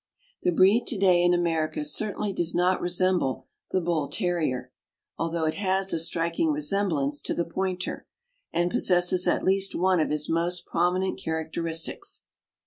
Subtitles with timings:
[0.41, 4.71] The breed to day in America certainly does not resemble the Bull Terrier,
[5.15, 8.07] although it has a striking resemblance to the Pointer,
[8.51, 12.23] and possesses at least one of his most prominent characteristics.